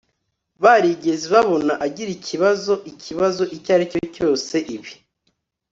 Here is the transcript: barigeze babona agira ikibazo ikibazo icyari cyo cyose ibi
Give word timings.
barigeze 0.63 1.25
babona 1.33 1.73
agira 1.85 2.09
ikibazo 2.17 2.73
ikibazo 2.91 3.43
icyari 3.55 3.83
cyo 3.91 4.01
cyose 4.15 4.55
ibi 4.75 4.93